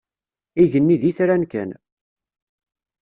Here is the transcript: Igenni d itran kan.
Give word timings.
Igenni 0.63 0.95
d 1.01 1.03
itran 1.09 1.43
kan. 1.51 1.69